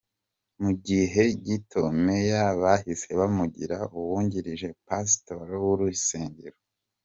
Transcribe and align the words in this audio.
Mu 0.61 0.71
gihe 0.87 1.23
gito, 1.45 1.81
Meyer 2.03 2.51
bahise 2.61 3.09
bamugira 3.19 3.77
uwungirije 3.99 4.67
pasitori 4.85 5.53
w’urusengero. 5.63 6.57